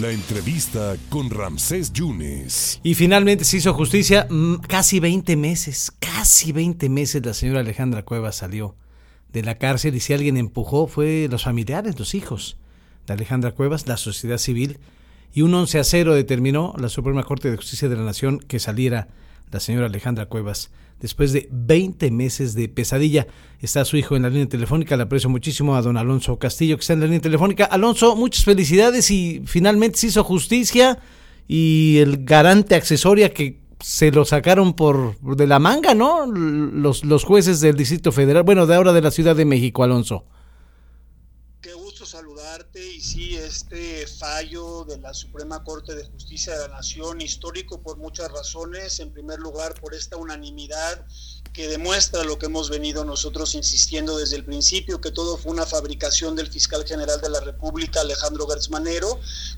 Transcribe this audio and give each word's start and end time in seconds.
La 0.00 0.10
entrevista 0.10 0.94
con 1.08 1.30
Ramsés 1.30 1.90
Yunes. 1.90 2.80
Y 2.82 2.94
finalmente 2.94 3.44
se 3.44 3.56
hizo 3.56 3.72
justicia, 3.72 4.26
mm, 4.28 4.56
casi 4.56 5.00
20 5.00 5.36
meses, 5.36 5.90
casi 6.00 6.52
20 6.52 6.90
meses 6.90 7.24
la 7.24 7.32
señora 7.32 7.60
Alejandra 7.60 8.02
Cuevas 8.02 8.36
salió 8.36 8.74
de 9.32 9.42
la 9.42 9.56
cárcel 9.56 9.94
y 9.94 10.00
si 10.00 10.12
alguien 10.12 10.36
empujó 10.36 10.86
fue 10.86 11.28
los 11.30 11.44
familiares, 11.44 11.98
los 11.98 12.14
hijos 12.14 12.58
de 13.06 13.14
Alejandra 13.14 13.52
Cuevas, 13.52 13.86
la 13.86 13.96
sociedad 13.96 14.36
civil, 14.36 14.80
y 15.32 15.40
un 15.40 15.54
11 15.54 15.78
a 15.78 15.84
0 15.84 16.14
determinó 16.14 16.74
la 16.78 16.90
Suprema 16.90 17.22
Corte 17.22 17.50
de 17.50 17.56
Justicia 17.56 17.88
de 17.88 17.96
la 17.96 18.02
Nación 18.02 18.40
que 18.40 18.58
saliera 18.58 19.08
la 19.50 19.60
señora 19.60 19.86
Alejandra 19.86 20.26
Cuevas 20.26 20.70
después 21.00 21.32
de 21.32 21.48
20 21.50 22.10
meses 22.10 22.54
de 22.54 22.68
pesadilla. 22.68 23.26
Está 23.60 23.84
su 23.84 23.96
hijo 23.96 24.16
en 24.16 24.22
la 24.22 24.30
línea 24.30 24.48
telefónica, 24.48 24.96
le 24.96 25.04
aprecio 25.04 25.28
muchísimo 25.28 25.76
a 25.76 25.82
don 25.82 25.96
Alonso 25.96 26.38
Castillo 26.38 26.76
que 26.76 26.80
está 26.80 26.94
en 26.94 27.00
la 27.00 27.06
línea 27.06 27.20
telefónica. 27.20 27.64
Alonso, 27.64 28.16
muchas 28.16 28.44
felicidades 28.44 29.10
y 29.10 29.42
finalmente 29.46 29.98
se 29.98 30.08
hizo 30.08 30.24
justicia 30.24 30.98
y 31.48 31.98
el 31.98 32.24
garante 32.24 32.74
accesoria 32.74 33.30
que 33.30 33.60
se 33.80 34.10
lo 34.10 34.24
sacaron 34.24 34.74
por 34.74 35.18
de 35.36 35.46
la 35.46 35.58
manga, 35.58 35.94
¿no? 35.94 36.26
Los, 36.26 37.04
los 37.04 37.24
jueces 37.24 37.60
del 37.60 37.76
Distrito 37.76 38.10
Federal, 38.10 38.42
bueno, 38.42 38.66
de 38.66 38.74
ahora 38.74 38.92
de 38.92 39.02
la 39.02 39.10
Ciudad 39.10 39.36
de 39.36 39.44
México, 39.44 39.84
Alonso 39.84 40.24
saludarte. 42.36 42.94
Y 42.94 43.00
sí, 43.00 43.36
este 43.36 44.06
fallo 44.06 44.84
de 44.84 44.98
la 44.98 45.14
Suprema 45.14 45.62
Corte 45.64 45.94
de 45.94 46.04
Justicia 46.04 46.54
de 46.54 46.68
la 46.68 46.76
Nación, 46.76 47.20
histórico 47.20 47.80
por 47.80 47.96
muchas 47.96 48.30
razones, 48.30 49.00
en 49.00 49.12
primer 49.12 49.38
lugar 49.38 49.74
por 49.80 49.94
esta 49.94 50.16
unanimidad 50.16 51.04
que 51.52 51.68
demuestra 51.68 52.22
lo 52.22 52.38
que 52.38 52.46
hemos 52.46 52.68
venido 52.68 53.02
nosotros 53.06 53.54
insistiendo 53.54 54.18
desde 54.18 54.36
el 54.36 54.44
principio, 54.44 55.00
que 55.00 55.10
todo 55.10 55.38
fue 55.38 55.52
una 55.52 55.64
fabricación 55.64 56.36
del 56.36 56.48
fiscal 56.48 56.84
general 56.86 57.18
de 57.22 57.30
la 57.30 57.40
República, 57.40 58.02
Alejandro 58.02 58.46
Gertz 58.46 58.68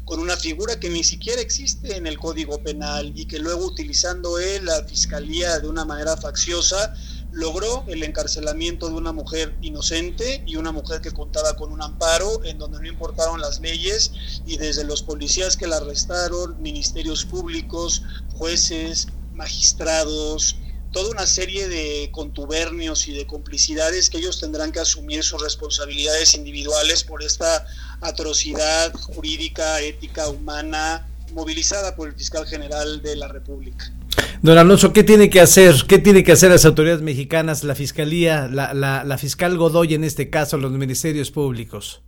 con 0.04 0.20
una 0.20 0.36
figura 0.36 0.78
que 0.78 0.90
ni 0.90 1.02
siquiera 1.02 1.42
existe 1.42 1.96
en 1.96 2.06
el 2.06 2.16
Código 2.16 2.62
Penal 2.62 3.12
y 3.16 3.26
que 3.26 3.40
luego 3.40 3.64
utilizando 3.64 4.38
él 4.38 4.66
la 4.66 4.84
fiscalía 4.84 5.58
de 5.58 5.66
una 5.66 5.84
manera 5.84 6.16
facciosa, 6.16 6.94
logró 7.32 7.84
el 7.88 8.02
encarcelamiento 8.02 8.88
de 8.88 8.94
una 8.94 9.12
mujer 9.12 9.54
inocente 9.60 10.42
y 10.46 10.56
una 10.56 10.72
mujer 10.72 11.00
que 11.00 11.10
contaba 11.10 11.56
con 11.56 11.72
un 11.72 11.82
amparo 11.82 12.42
en 12.44 12.58
donde 12.58 12.80
no 12.80 12.88
importaron 12.88 13.40
las 13.40 13.60
leyes 13.60 14.12
y 14.46 14.56
desde 14.56 14.84
los 14.84 15.02
policías 15.02 15.56
que 15.56 15.66
la 15.66 15.76
arrestaron, 15.76 16.60
ministerios 16.62 17.24
públicos, 17.24 18.02
jueces, 18.34 19.08
magistrados, 19.34 20.56
toda 20.90 21.10
una 21.10 21.26
serie 21.26 21.68
de 21.68 22.10
contubernios 22.12 23.08
y 23.08 23.12
de 23.12 23.26
complicidades 23.26 24.08
que 24.08 24.18
ellos 24.18 24.40
tendrán 24.40 24.72
que 24.72 24.80
asumir 24.80 25.22
sus 25.22 25.42
responsabilidades 25.42 26.34
individuales 26.34 27.04
por 27.04 27.22
esta 27.22 27.66
atrocidad 28.00 28.92
jurídica, 28.94 29.80
ética, 29.80 30.28
humana, 30.28 31.06
movilizada 31.32 31.94
por 31.94 32.08
el 32.08 32.14
fiscal 32.14 32.46
general 32.46 33.02
de 33.02 33.16
la 33.16 33.28
República. 33.28 33.92
Don 34.40 34.56
Alonso, 34.56 34.92
¿qué 34.92 35.02
tiene 35.02 35.30
que 35.30 35.40
hacer? 35.40 35.74
¿Qué 35.88 35.98
tiene 35.98 36.22
que 36.22 36.30
hacer 36.30 36.50
las 36.50 36.64
autoridades 36.64 37.02
mexicanas, 37.02 37.64
la 37.64 37.74
fiscalía, 37.74 38.46
la, 38.46 39.18
fiscal 39.18 39.58
Godoy 39.58 39.94
en 39.94 40.04
este 40.04 40.30
caso, 40.30 40.56
los 40.58 40.70
ministerios 40.70 41.32
públicos? 41.32 42.02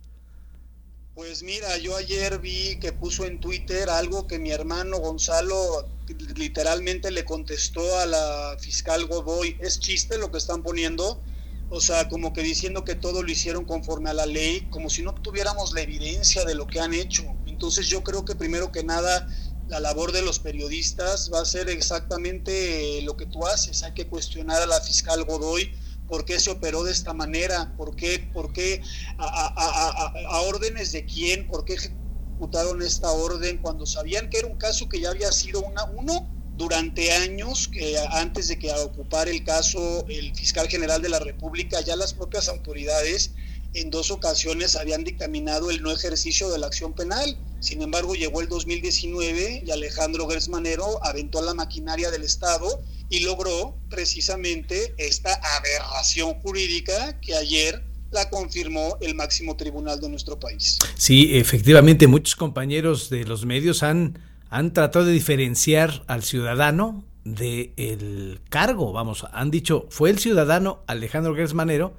Pues 1.13 1.43
mira, 1.43 1.77
yo 1.77 1.95
ayer 1.97 2.39
vi 2.39 2.77
que 2.79 2.93
puso 2.93 3.25
en 3.25 3.41
Twitter 3.41 3.89
algo 3.89 4.27
que 4.27 4.39
mi 4.39 4.51
hermano 4.51 4.97
Gonzalo 4.99 5.89
literalmente 6.35 7.11
le 7.11 7.25
contestó 7.25 7.99
a 7.99 8.05
la 8.05 8.55
fiscal 8.59 9.07
Godoy. 9.07 9.57
Es 9.59 9.81
chiste 9.81 10.17
lo 10.17 10.31
que 10.31 10.37
están 10.37 10.63
poniendo. 10.63 11.21
O 11.69 11.81
sea, 11.81 12.07
como 12.07 12.31
que 12.31 12.43
diciendo 12.43 12.85
que 12.85 12.95
todo 12.95 13.23
lo 13.23 13.31
hicieron 13.31 13.65
conforme 13.65 14.09
a 14.09 14.13
la 14.13 14.25
ley, 14.25 14.67
como 14.71 14.89
si 14.89 15.03
no 15.03 15.13
tuviéramos 15.13 15.73
la 15.73 15.81
evidencia 15.81 16.45
de 16.45 16.55
lo 16.55 16.65
que 16.65 16.79
han 16.79 16.93
hecho. 16.93 17.23
Entonces 17.45 17.87
yo 17.87 18.03
creo 18.03 18.23
que 18.23 18.35
primero 18.35 18.71
que 18.71 18.83
nada 18.83 19.27
la 19.71 19.79
labor 19.79 20.11
de 20.11 20.21
los 20.21 20.39
periodistas 20.39 21.31
va 21.33 21.39
a 21.39 21.45
ser 21.45 21.69
exactamente 21.69 23.01
lo 23.03 23.15
que 23.15 23.25
tú 23.25 23.47
haces. 23.47 23.83
Hay 23.83 23.93
que 23.93 24.05
cuestionar 24.05 24.61
a 24.61 24.65
la 24.65 24.81
fiscal 24.81 25.23
Godoy 25.23 25.71
por 26.09 26.25
qué 26.25 26.41
se 26.41 26.51
operó 26.51 26.83
de 26.83 26.91
esta 26.91 27.13
manera, 27.13 27.73
por 27.77 27.95
qué, 27.95 28.19
por 28.33 28.51
qué 28.51 28.81
a, 29.17 30.41
órdenes 30.41 30.91
de 30.91 31.05
quién, 31.05 31.47
por 31.47 31.63
qué 31.63 31.75
ejecutaron 31.75 32.81
esta 32.81 33.11
orden 33.11 33.59
cuando 33.59 33.85
sabían 33.85 34.29
que 34.29 34.39
era 34.39 34.47
un 34.47 34.57
caso 34.57 34.89
que 34.89 34.99
ya 34.99 35.09
había 35.09 35.31
sido 35.31 35.61
una, 35.61 35.85
uno 35.85 36.29
durante 36.57 37.13
años, 37.13 37.71
antes 38.11 38.49
de 38.49 38.59
que 38.59 38.73
ocupara 38.73 39.31
el 39.31 39.45
caso 39.45 40.05
el 40.09 40.35
fiscal 40.35 40.67
general 40.67 41.01
de 41.01 41.07
la 41.07 41.19
República, 41.19 41.79
ya 41.79 41.95
las 41.95 42.13
propias 42.13 42.49
autoridades 42.49 43.31
en 43.73 43.89
dos 43.89 44.11
ocasiones 44.11 44.75
habían 44.75 45.03
dictaminado 45.03 45.69
el 45.69 45.81
no 45.81 45.91
ejercicio 45.91 46.49
de 46.49 46.59
la 46.59 46.67
acción 46.67 46.93
penal. 46.93 47.37
Sin 47.59 47.81
embargo, 47.81 48.15
llegó 48.15 48.41
el 48.41 48.47
2019 48.49 49.63
y 49.65 49.71
Alejandro 49.71 50.27
Gersmanero 50.27 51.03
aventó 51.05 51.41
la 51.41 51.53
maquinaria 51.53 52.11
del 52.11 52.23
Estado 52.23 52.81
y 53.09 53.21
logró 53.21 53.77
precisamente 53.89 54.93
esta 54.97 55.39
aberración 55.57 56.33
jurídica 56.41 57.19
que 57.19 57.35
ayer 57.35 57.83
la 58.11 58.29
confirmó 58.29 58.97
el 59.01 59.15
máximo 59.15 59.55
tribunal 59.55 60.01
de 60.01 60.09
nuestro 60.09 60.39
país. 60.39 60.79
Sí, 60.95 61.37
efectivamente, 61.37 62.07
muchos 62.07 62.35
compañeros 62.35 63.09
de 63.09 63.23
los 63.23 63.45
medios 63.45 63.83
han, 63.83 64.19
han 64.49 64.73
tratado 64.73 65.05
de 65.05 65.13
diferenciar 65.13 66.03
al 66.07 66.23
ciudadano 66.23 67.05
del 67.23 68.41
cargo. 68.49 68.91
Vamos, 68.91 69.25
han 69.31 69.51
dicho, 69.51 69.87
fue 69.89 70.09
el 70.09 70.19
ciudadano 70.19 70.83
Alejandro 70.87 71.35
Gersmanero 71.35 71.95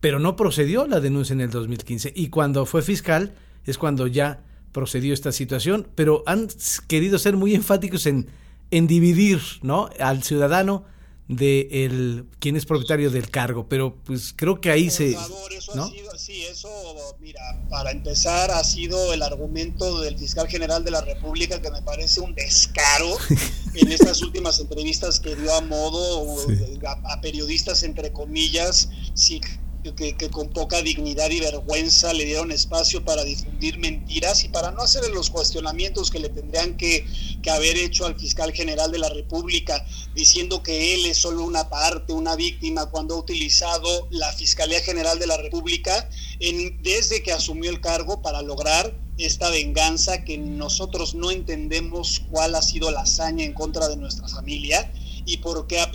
pero 0.00 0.18
no 0.18 0.36
procedió 0.36 0.86
la 0.86 1.00
denuncia 1.00 1.32
en 1.32 1.40
el 1.40 1.50
2015 1.50 2.12
y 2.14 2.28
cuando 2.28 2.66
fue 2.66 2.82
fiscal 2.82 3.34
es 3.64 3.78
cuando 3.78 4.06
ya 4.06 4.42
procedió 4.72 5.14
esta 5.14 5.32
situación, 5.32 5.88
pero 5.94 6.22
han 6.26 6.48
querido 6.86 7.18
ser 7.18 7.36
muy 7.36 7.54
enfáticos 7.54 8.06
en, 8.06 8.28
en 8.70 8.86
dividir 8.86 9.40
¿no? 9.62 9.88
al 9.98 10.22
ciudadano 10.22 10.84
de 11.28 11.68
el 11.72 12.26
quien 12.38 12.56
es 12.56 12.66
propietario 12.66 13.10
del 13.10 13.30
cargo, 13.30 13.68
pero 13.68 13.96
pues 14.04 14.32
creo 14.36 14.60
que 14.60 14.70
ahí 14.70 14.90
se 14.90 15.16
¿no? 15.74 15.90
sí, 16.16 16.42
eso 16.42 16.68
mira, 17.18 17.40
para 17.68 17.90
empezar 17.90 18.52
ha 18.52 18.62
sido 18.62 19.12
el 19.12 19.22
argumento 19.22 20.00
del 20.02 20.16
fiscal 20.18 20.46
general 20.46 20.84
de 20.84 20.92
la 20.92 21.00
República 21.00 21.60
que 21.60 21.70
me 21.70 21.82
parece 21.82 22.20
un 22.20 22.34
descaro 22.34 23.16
en 23.74 23.90
estas 23.90 24.22
últimas 24.22 24.60
entrevistas 24.60 25.18
que 25.18 25.34
dio 25.34 25.52
a 25.52 25.62
modo 25.62 26.36
a, 26.86 27.12
a, 27.12 27.20
periodistas 27.20 27.82
entre 27.82 28.12
comillas, 28.12 28.90
sí 29.14 29.40
que, 29.94 30.14
con 30.30 30.48
poca 30.50 30.82
dignidad 30.82 31.30
y 31.30 31.40
vergüenza 31.40 32.12
le 32.12 32.24
dieron 32.24 32.50
espacio 32.50 33.04
para 33.04 33.24
difundir 33.24 33.78
mentiras 33.78 34.44
y 34.44 34.48
para 34.48 34.70
no 34.70 34.82
hacer 34.82 35.08
los 35.10 35.30
cuestionamientos 35.30 36.10
que 36.10 36.18
le 36.18 36.28
tendrían 36.28 36.76
que, 36.76 37.06
que 37.42 37.50
haber 37.50 37.76
hecho 37.76 38.06
al 38.06 38.18
fiscal 38.18 38.52
general 38.52 38.90
de 38.90 38.98
la 38.98 39.08
República, 39.08 39.84
diciendo 40.14 40.62
que 40.62 40.94
él 40.94 41.06
es 41.06 41.18
solo 41.18 41.44
una 41.44 41.68
parte, 41.68 42.12
una 42.12 42.34
víctima, 42.36 42.86
cuando 42.86 43.14
ha 43.14 43.18
utilizado 43.18 44.08
la 44.10 44.32
Fiscalía 44.32 44.80
General 44.80 45.18
de 45.18 45.26
la 45.26 45.36
República 45.36 46.08
en, 46.40 46.82
desde 46.82 47.22
que 47.22 47.32
asumió 47.32 47.70
el 47.70 47.80
cargo 47.80 48.22
para 48.22 48.42
lograr 48.42 48.94
esta 49.18 49.50
venganza 49.50 50.24
que 50.24 50.36
nosotros 50.36 51.14
no 51.14 51.30
entendemos 51.30 52.22
cuál 52.30 52.54
ha 52.54 52.62
sido 52.62 52.90
la 52.90 53.00
hazaña 53.00 53.44
en 53.44 53.54
contra 53.54 53.88
de 53.88 53.96
nuestra 53.96 54.28
familia 54.28 54.90
y 55.26 55.38
por 55.38 55.66
qué 55.66 55.80
ha, 55.80 55.90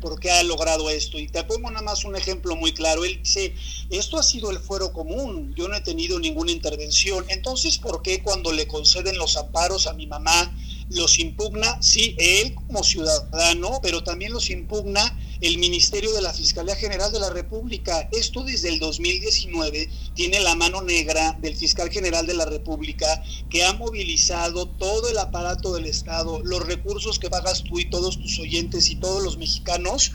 por 0.00 0.18
qué 0.18 0.30
ha 0.30 0.42
logrado 0.42 0.90
esto. 0.90 1.18
Y 1.18 1.28
te 1.28 1.44
pongo 1.44 1.70
nada 1.70 1.84
más 1.84 2.04
un 2.04 2.16
ejemplo 2.16 2.56
muy 2.56 2.72
claro. 2.72 3.04
Él 3.04 3.20
dice, 3.22 3.54
esto 3.90 4.18
ha 4.18 4.22
sido 4.22 4.50
el 4.50 4.58
fuero 4.58 4.92
común, 4.92 5.54
yo 5.54 5.68
no 5.68 5.76
he 5.76 5.82
tenido 5.82 6.18
ninguna 6.18 6.50
intervención. 6.50 7.24
Entonces, 7.28 7.78
¿por 7.78 8.02
qué 8.02 8.22
cuando 8.22 8.50
le 8.50 8.66
conceden 8.66 9.18
los 9.18 9.36
amparos 9.36 9.86
a 9.86 9.92
mi 9.92 10.06
mamá, 10.06 10.56
los 10.94 11.18
impugna, 11.18 11.78
sí, 11.80 12.14
él 12.18 12.54
como 12.54 12.82
ciudadano, 12.82 13.80
pero 13.82 14.02
también 14.02 14.32
los 14.32 14.50
impugna 14.50 15.16
el 15.40 15.58
Ministerio 15.58 16.12
de 16.12 16.22
la 16.22 16.32
Fiscalía 16.32 16.76
General 16.76 17.10
de 17.12 17.18
la 17.18 17.30
República. 17.30 18.08
Esto 18.12 18.44
desde 18.44 18.68
el 18.68 18.78
2019 18.78 19.88
tiene 20.14 20.40
la 20.40 20.54
mano 20.54 20.82
negra 20.82 21.36
del 21.40 21.56
fiscal 21.56 21.90
general 21.90 22.26
de 22.26 22.34
la 22.34 22.44
República 22.44 23.22
que 23.50 23.64
ha 23.64 23.72
movilizado 23.72 24.68
todo 24.68 25.08
el 25.08 25.18
aparato 25.18 25.74
del 25.74 25.86
Estado, 25.86 26.40
los 26.44 26.64
recursos 26.64 27.18
que 27.18 27.30
pagas 27.30 27.64
tú 27.64 27.78
y 27.78 27.90
todos 27.90 28.20
tus 28.20 28.38
oyentes 28.38 28.88
y 28.90 28.96
todos 28.96 29.22
los 29.22 29.36
mexicanos 29.36 30.12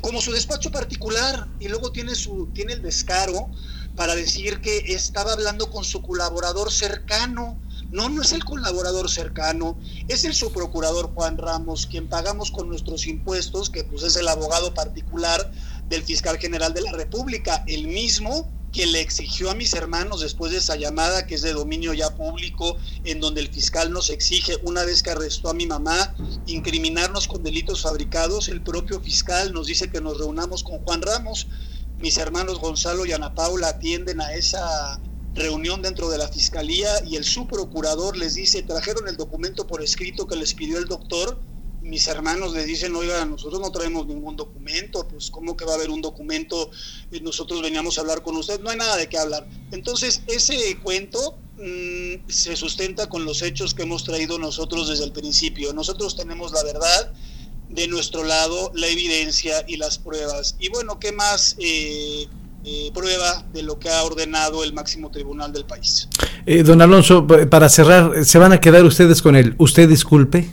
como 0.00 0.20
su 0.20 0.32
despacho 0.32 0.70
particular 0.70 1.48
y 1.58 1.68
luego 1.68 1.92
tiene 1.92 2.14
su 2.14 2.48
tiene 2.54 2.72
el 2.74 2.82
descaro 2.82 3.50
para 3.96 4.14
decir 4.14 4.60
que 4.60 4.94
estaba 4.94 5.32
hablando 5.32 5.70
con 5.70 5.84
su 5.84 6.00
colaborador 6.00 6.72
cercano 6.72 7.58
no, 7.92 8.08
no 8.08 8.22
es 8.22 8.32
el 8.32 8.44
colaborador 8.44 9.10
cercano, 9.10 9.78
es 10.08 10.24
el 10.24 10.34
subprocurador 10.34 11.12
Juan 11.14 11.38
Ramos, 11.38 11.86
quien 11.86 12.08
pagamos 12.08 12.50
con 12.50 12.68
nuestros 12.68 13.06
impuestos, 13.06 13.70
que 13.70 13.84
pues 13.84 14.02
es 14.02 14.16
el 14.16 14.28
abogado 14.28 14.74
particular 14.74 15.50
del 15.88 16.02
fiscal 16.02 16.38
general 16.38 16.72
de 16.72 16.82
la 16.82 16.92
República, 16.92 17.64
el 17.66 17.88
mismo 17.88 18.48
que 18.72 18.86
le 18.86 19.00
exigió 19.00 19.50
a 19.50 19.54
mis 19.54 19.74
hermanos 19.74 20.20
después 20.20 20.52
de 20.52 20.58
esa 20.58 20.76
llamada 20.76 21.26
que 21.26 21.34
es 21.34 21.42
de 21.42 21.52
dominio 21.52 21.92
ya 21.92 22.14
público, 22.14 22.76
en 23.04 23.20
donde 23.20 23.40
el 23.40 23.48
fiscal 23.48 23.92
nos 23.92 24.10
exige, 24.10 24.58
una 24.62 24.84
vez 24.84 25.02
que 25.02 25.10
arrestó 25.10 25.50
a 25.50 25.54
mi 25.54 25.66
mamá, 25.66 26.14
incriminarnos 26.46 27.26
con 27.26 27.42
delitos 27.42 27.82
fabricados, 27.82 28.48
el 28.48 28.62
propio 28.62 29.00
fiscal 29.00 29.52
nos 29.52 29.66
dice 29.66 29.90
que 29.90 30.00
nos 30.00 30.18
reunamos 30.18 30.62
con 30.62 30.78
Juan 30.84 31.02
Ramos, 31.02 31.48
mis 31.98 32.16
hermanos 32.16 32.60
Gonzalo 32.60 33.04
y 33.04 33.12
Ana 33.12 33.34
Paula 33.34 33.68
atienden 33.68 34.20
a 34.20 34.32
esa 34.32 35.00
reunión 35.34 35.82
dentro 35.82 36.08
de 36.10 36.18
la 36.18 36.28
fiscalía 36.28 36.90
y 37.06 37.16
el 37.16 37.24
subprocurador 37.24 38.16
les 38.16 38.34
dice, 38.34 38.62
trajeron 38.62 39.08
el 39.08 39.16
documento 39.16 39.66
por 39.66 39.82
escrito 39.82 40.26
que 40.26 40.36
les 40.36 40.54
pidió 40.54 40.78
el 40.78 40.86
doctor. 40.86 41.38
Mis 41.82 42.08
hermanos 42.08 42.52
les 42.52 42.66
dicen, 42.66 42.94
oiga, 42.94 43.24
nosotros 43.24 43.60
no 43.60 43.70
traemos 43.72 44.06
ningún 44.06 44.36
documento, 44.36 45.08
pues 45.08 45.30
¿cómo 45.30 45.56
que 45.56 45.64
va 45.64 45.72
a 45.72 45.74
haber 45.76 45.90
un 45.90 46.02
documento? 46.02 46.70
Nosotros 47.22 47.62
veníamos 47.62 47.96
a 47.96 48.02
hablar 48.02 48.22
con 48.22 48.36
usted, 48.36 48.60
no 48.60 48.70
hay 48.70 48.76
nada 48.76 48.96
de 48.96 49.08
qué 49.08 49.18
hablar. 49.18 49.48
Entonces, 49.70 50.22
ese 50.26 50.78
cuento 50.82 51.38
mm, 51.56 52.28
se 52.28 52.54
sustenta 52.56 53.08
con 53.08 53.24
los 53.24 53.40
hechos 53.40 53.72
que 53.72 53.84
hemos 53.84 54.04
traído 54.04 54.38
nosotros 54.38 54.88
desde 54.88 55.04
el 55.04 55.12
principio. 55.12 55.72
Nosotros 55.72 56.16
tenemos 56.16 56.52
la 56.52 56.62
verdad, 56.64 57.12
de 57.70 57.86
nuestro 57.86 58.24
lado 58.24 58.72
la 58.74 58.88
evidencia 58.88 59.64
y 59.66 59.76
las 59.76 59.98
pruebas. 59.98 60.56
Y 60.58 60.68
bueno, 60.68 60.98
¿qué 60.98 61.12
más 61.12 61.56
eh, 61.58 62.26
eh, 62.64 62.90
prueba 62.92 63.44
de 63.52 63.62
lo 63.62 63.78
que 63.78 63.88
ha 63.88 64.02
ordenado 64.02 64.62
el 64.64 64.72
máximo 64.72 65.10
tribunal 65.10 65.52
del 65.52 65.64
país? 65.64 66.08
Eh, 66.46 66.62
don 66.62 66.82
Alonso, 66.82 67.26
para 67.26 67.68
cerrar, 67.68 68.24
¿se 68.24 68.38
van 68.38 68.52
a 68.52 68.60
quedar 68.60 68.84
ustedes 68.84 69.22
con 69.22 69.36
él? 69.36 69.54
¿Usted 69.58 69.88
disculpe? 69.88 70.48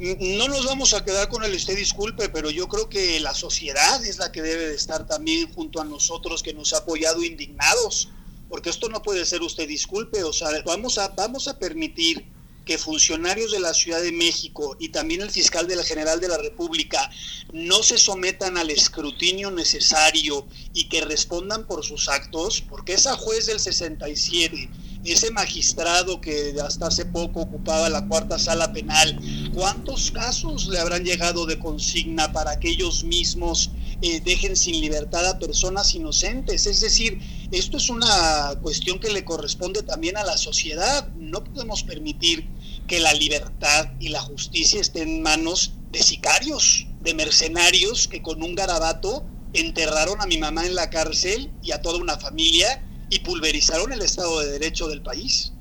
No 0.00 0.48
nos 0.48 0.64
vamos 0.64 0.94
a 0.94 1.04
quedar 1.04 1.28
con 1.28 1.44
el 1.44 1.54
usted 1.54 1.76
disculpe, 1.76 2.30
pero 2.30 2.50
yo 2.50 2.68
creo 2.68 2.88
que 2.88 3.20
la 3.20 3.34
sociedad 3.34 4.02
es 4.04 4.18
la 4.18 4.32
que 4.32 4.40
debe 4.40 4.68
de 4.68 4.74
estar 4.74 5.06
también 5.06 5.52
junto 5.52 5.78
a 5.78 5.84
nosotros 5.84 6.42
que 6.42 6.54
nos 6.54 6.72
ha 6.72 6.78
apoyado 6.78 7.22
indignados, 7.22 8.08
porque 8.48 8.70
esto 8.70 8.88
no 8.88 9.02
puede 9.02 9.26
ser 9.26 9.42
usted 9.42 9.68
disculpe, 9.68 10.24
o 10.24 10.32
sea, 10.32 10.48
vamos 10.64 10.96
a 10.96 11.08
vamos 11.08 11.48
a 11.48 11.58
permitir 11.58 12.24
que 12.64 12.78
funcionarios 12.78 13.52
de 13.52 13.60
la 13.60 13.74
Ciudad 13.74 14.00
de 14.02 14.12
México 14.12 14.76
y 14.78 14.90
también 14.90 15.22
el 15.22 15.30
fiscal 15.30 15.66
de 15.66 15.76
la 15.76 15.84
General 15.84 16.20
de 16.20 16.28
la 16.28 16.38
República 16.38 17.10
no 17.52 17.82
se 17.82 17.98
sometan 17.98 18.56
al 18.56 18.70
escrutinio 18.70 19.50
necesario 19.50 20.46
y 20.72 20.88
que 20.88 21.00
respondan 21.00 21.66
por 21.66 21.84
sus 21.84 22.08
actos, 22.08 22.62
porque 22.68 22.94
esa 22.94 23.16
juez 23.16 23.46
del 23.46 23.60
67, 23.60 24.70
ese 25.04 25.30
magistrado 25.30 26.20
que 26.20 26.54
hasta 26.62 26.88
hace 26.88 27.06
poco 27.06 27.40
ocupaba 27.40 27.88
la 27.88 28.06
cuarta 28.06 28.38
sala 28.38 28.72
penal, 28.72 29.18
¿cuántos 29.54 30.10
casos 30.10 30.68
le 30.68 30.78
habrán 30.78 31.04
llegado 31.04 31.46
de 31.46 31.58
consigna 31.58 32.32
para 32.32 32.60
que 32.60 32.70
ellos 32.70 33.04
mismos 33.04 33.70
eh, 34.02 34.20
dejen 34.24 34.56
sin 34.56 34.80
libertad 34.80 35.26
a 35.28 35.38
personas 35.38 35.94
inocentes? 35.94 36.66
Es 36.66 36.80
decir, 36.80 37.20
esto 37.52 37.76
es 37.76 37.90
una 37.90 38.54
cuestión 38.62 38.98
que 38.98 39.10
le 39.10 39.24
corresponde 39.24 39.82
también 39.82 40.16
a 40.16 40.24
la 40.24 40.36
sociedad. 40.36 41.08
No 41.16 41.44
podemos 41.44 41.82
permitir 41.82 42.46
que 42.86 43.00
la 43.00 43.12
libertad 43.14 43.90
y 44.00 44.08
la 44.08 44.20
justicia 44.20 44.80
estén 44.80 45.08
en 45.08 45.22
manos 45.22 45.74
de 45.90 46.02
sicarios, 46.02 46.86
de 47.00 47.14
mercenarios 47.14 48.08
que 48.08 48.22
con 48.22 48.42
un 48.42 48.54
garabato 48.54 49.24
enterraron 49.52 50.20
a 50.20 50.26
mi 50.26 50.38
mamá 50.38 50.66
en 50.66 50.74
la 50.74 50.90
cárcel 50.90 51.50
y 51.62 51.72
a 51.72 51.82
toda 51.82 51.98
una 51.98 52.18
familia 52.18 52.84
y 53.10 53.20
pulverizaron 53.20 53.92
el 53.92 54.02
Estado 54.02 54.40
de 54.40 54.52
Derecho 54.52 54.88
del 54.88 55.02
país. 55.02 55.52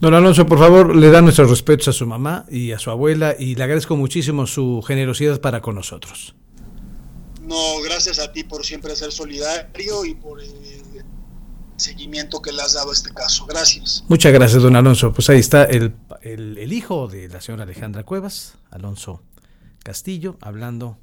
Don 0.00 0.14
Alonso, 0.14 0.46
por 0.46 0.58
favor, 0.58 0.96
le 0.96 1.10
da 1.10 1.22
nuestros 1.22 1.50
respetos 1.50 1.88
a 1.88 1.92
su 1.92 2.06
mamá 2.06 2.44
y 2.50 2.72
a 2.72 2.78
su 2.78 2.90
abuela 2.90 3.34
y 3.38 3.54
le 3.54 3.64
agradezco 3.64 3.96
muchísimo 3.96 4.46
su 4.46 4.82
generosidad 4.82 5.40
para 5.40 5.60
con 5.60 5.74
nosotros. 5.74 6.34
No, 7.50 7.80
gracias 7.82 8.20
a 8.20 8.30
ti 8.30 8.44
por 8.44 8.64
siempre 8.64 8.94
ser 8.94 9.10
solidario 9.10 10.04
y 10.04 10.14
por 10.14 10.40
eh, 10.40 10.46
seguimiento 11.76 12.40
que 12.40 12.52
le 12.52 12.62
has 12.62 12.74
dado 12.74 12.90
a 12.90 12.92
este 12.92 13.12
caso. 13.12 13.44
Gracias. 13.44 14.04
Muchas 14.06 14.32
gracias, 14.32 14.62
don 14.62 14.76
Alonso. 14.76 15.12
Pues 15.12 15.28
ahí 15.30 15.40
está 15.40 15.64
el, 15.64 15.96
el, 16.22 16.72
hijo 16.72 17.08
de 17.08 17.28
la 17.28 17.40
señora 17.40 17.64
Alejandra 17.64 18.04
Cuevas, 18.04 18.54
Alonso 18.70 19.24
Castillo, 19.82 20.38
hablando 20.40 20.96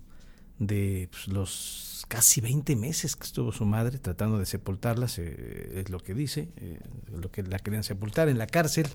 de 0.57 1.09
pues, 1.11 1.27
los 1.27 2.05
casi 2.07 2.39
20 2.39 2.77
meses 2.77 3.17
que 3.17 3.25
estuvo 3.25 3.51
su 3.51 3.65
madre 3.65 3.99
tratando 3.99 4.39
de 4.39 4.45
sepultarla, 4.45 5.07
es 5.07 5.89
lo 5.89 5.99
que 5.99 6.13
dice, 6.13 6.47
eh, 6.55 6.79
lo 7.13 7.29
que 7.29 7.43
la 7.43 7.59
querían 7.59 7.83
sepultar 7.83 8.29
en 8.29 8.37
la 8.37 8.47
cárcel, 8.47 8.87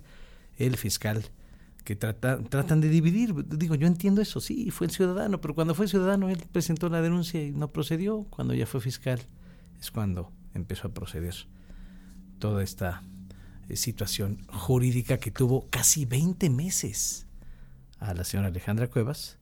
el 0.57 0.79
fiscal 0.79 1.31
que 1.85 1.97
trata, 1.97 2.43
tratan 2.43 2.81
de 2.81 2.89
dividir. 2.89 3.35
Digo, 3.47 3.75
yo 3.75 3.87
entiendo 3.87 4.21
eso, 4.21 4.41
sí, 4.41 4.71
fue 4.71 4.87
el 4.87 4.93
ciudadano, 4.93 5.41
pero 5.41 5.55
cuando 5.55 5.75
fue 5.75 5.89
ciudadano 5.89 6.29
él 6.29 6.43
presentó 6.53 6.89
la 6.89 7.03
denuncia 7.03 7.43
y 7.43 7.53
no 7.53 7.69
procedió. 7.69 8.25
Cuando 8.31 8.55
ya 8.55 8.67
fue 8.67 8.81
fiscal 8.81 9.21
es 9.81 9.91
cuando 9.91 10.31
empezó 10.55 10.89
a 10.89 10.95
proceder 10.95 11.35
toda 12.39 12.63
esta 12.63 13.03
eh, 13.69 13.77
situación 13.77 14.39
jurídica 14.49 15.19
que 15.19 15.31
tuvo 15.31 15.69
casi 15.71 16.05
20 16.05 16.51
meses 16.51 17.27
a 17.99 18.15
la 18.15 18.25
señora 18.25 18.49
Alejandra 18.49 18.89
Cuevas, 18.89 19.39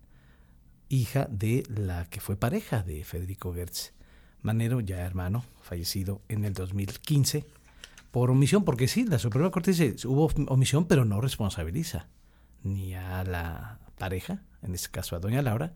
hija 0.89 1.27
de 1.31 1.65
la 1.69 2.07
que 2.07 2.21
fue 2.21 2.37
pareja 2.37 2.83
de 2.83 3.05
Federico 3.05 3.55
Gertz 3.55 3.93
Manero, 4.43 4.81
ya 4.81 5.01
hermano, 5.01 5.45
fallecido 5.61 6.23
en 6.29 6.45
el 6.45 6.55
2015, 6.55 7.45
por 8.11 8.31
omisión, 8.31 8.65
porque 8.65 8.89
sí, 8.89 9.05
la 9.05 9.19
Suprema 9.19 9.51
Corte 9.51 9.73
dice, 9.73 9.95
hubo 10.09 10.31
omisión, 10.49 10.87
pero 10.87 11.05
no 11.05 11.21
responsabiliza 11.21 12.09
ni 12.63 12.95
a 12.95 13.25
la 13.25 13.79
pareja, 13.97 14.43
en 14.63 14.75
este 14.75 14.91
caso 14.91 15.17
a 15.17 15.21
doña 15.21 15.43
Laura, 15.43 15.75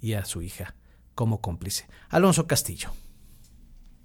y 0.00 0.14
a 0.14 0.24
su 0.24 0.42
hija 0.42 0.74
como 1.14 1.40
cómplice. 1.40 1.86
Alonso 2.08 2.46
Castillo. 2.46 2.90